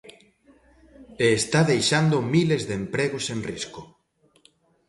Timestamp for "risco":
3.49-3.81